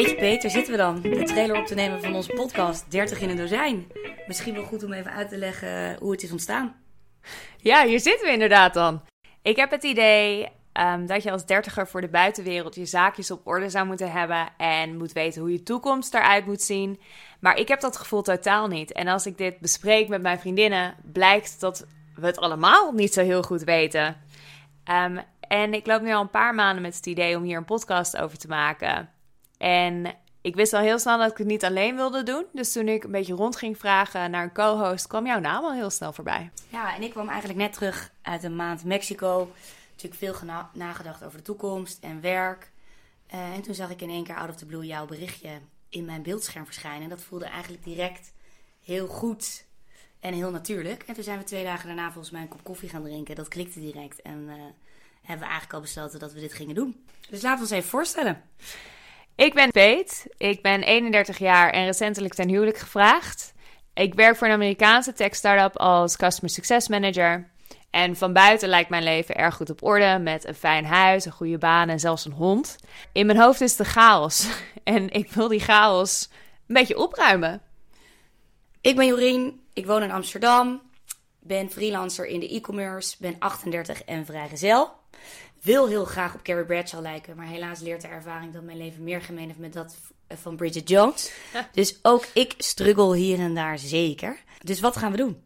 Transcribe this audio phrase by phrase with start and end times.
[0.00, 1.00] Peter, zitten we dan?
[1.00, 3.86] De trailer op te nemen van onze podcast 30 in een dozijn.
[4.26, 6.74] Misschien wel goed om even uit te leggen hoe het is ontstaan.
[7.56, 9.02] Ja, hier zitten we inderdaad dan.
[9.42, 13.46] Ik heb het idee ehm, dat je als dertiger voor de buitenwereld je zaakjes op
[13.46, 17.00] orde zou moeten hebben en moet weten hoe je toekomst eruit moet zien.
[17.40, 18.92] Maar ik heb dat gevoel totaal niet.
[18.92, 23.22] En als ik dit bespreek met mijn vriendinnen, blijkt dat we het allemaal niet zo
[23.22, 24.16] heel goed weten.
[24.84, 27.64] Ehm, en ik loop nu al een paar maanden met het idee om hier een
[27.64, 29.18] podcast over te maken.
[29.60, 32.44] En ik wist al heel snel dat ik het niet alleen wilde doen.
[32.52, 35.72] Dus toen ik een beetje rond ging vragen naar een co-host, kwam jouw naam al
[35.72, 36.50] heel snel voorbij.
[36.68, 39.52] Ja, en ik kwam eigenlijk net terug uit een maand Mexico.
[39.90, 42.70] Natuurlijk veel nagedacht over de toekomst en werk.
[43.34, 45.50] Uh, en toen zag ik in één keer out of the blue jouw berichtje
[45.88, 47.02] in mijn beeldscherm verschijnen.
[47.02, 48.32] En dat voelde eigenlijk direct
[48.84, 49.64] heel goed
[50.20, 51.02] en heel natuurlijk.
[51.02, 53.34] En toen zijn we twee dagen daarna volgens mij een kop koffie gaan drinken.
[53.34, 54.22] Dat klikte direct.
[54.22, 54.52] En uh,
[55.20, 57.04] hebben we eigenlijk al besloten dat we dit gingen doen.
[57.30, 58.42] Dus laten we ons even voorstellen.
[59.40, 63.52] Ik ben Peet, ik ben 31 jaar en recentelijk ten huwelijk gevraagd.
[63.94, 67.50] Ik werk voor een Amerikaanse tech-startup als Customer Success Manager.
[67.90, 71.32] En van buiten lijkt mijn leven erg goed op orde, met een fijn huis, een
[71.32, 72.76] goede baan en zelfs een hond.
[73.12, 74.48] In mijn hoofd is de chaos
[74.84, 76.30] en ik wil die chaos
[76.66, 77.62] een beetje opruimen.
[78.80, 80.82] Ik ben Jorien, ik woon in Amsterdam,
[81.40, 84.98] ben freelancer in de e-commerce, ben 38 en vrijgezel
[85.62, 87.36] wil heel graag op Carrie Bradshaw lijken.
[87.36, 89.96] Maar helaas leert de ervaring dat mijn leven meer gemeen heeft met dat
[90.28, 91.32] van Bridget Jones.
[91.72, 94.38] Dus ook ik struggle hier en daar zeker.
[94.64, 95.42] Dus wat gaan we doen?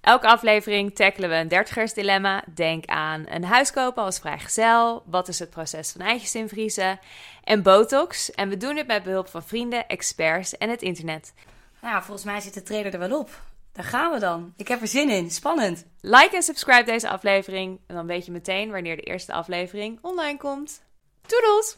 [0.00, 2.44] Elke aflevering tackelen we een dertigersdilemma.
[2.54, 5.02] Denk aan een huis kopen als vrijgezel.
[5.06, 6.98] Wat is het proces van eitjes invriezen?
[7.44, 8.30] En botox.
[8.30, 11.32] En we doen het met behulp van vrienden, experts en het internet.
[11.80, 13.40] Nou, volgens mij zit de trailer er wel op.
[13.74, 14.52] Daar gaan we dan.
[14.56, 15.30] Ik heb er zin in.
[15.30, 15.84] Spannend.
[16.00, 17.80] Like en subscribe deze aflevering.
[17.86, 20.82] En dan weet je meteen wanneer de eerste aflevering online komt.
[21.26, 21.76] Toedels!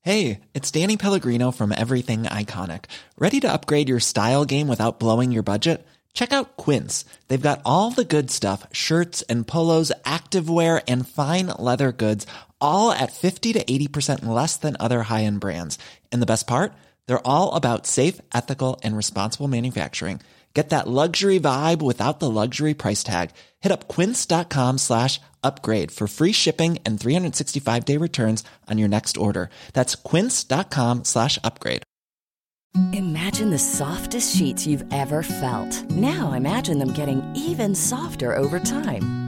[0.00, 2.84] Hey, it's Danny Pellegrino from Everything Iconic.
[3.16, 5.86] Ready to upgrade your style game without blowing your budget?
[6.12, 7.04] Check out Quince.
[7.28, 12.26] They've got all the good stuff shirts and polos, activewear, and fine leather goods
[12.60, 15.78] all at 50 to 80% less than other high-end brands.
[16.12, 16.72] And the best part?
[17.06, 20.20] They're all about safe, ethical, and responsible manufacturing.
[20.54, 23.30] Get that luxury vibe without the luxury price tag.
[23.60, 29.50] Hit up quince.com slash upgrade for free shipping and 365-day returns on your next order.
[29.72, 31.82] That's quince.com slash upgrade.
[32.92, 35.90] Imagine the softest sheets you've ever felt.
[35.90, 39.27] Now imagine them getting even softer over time.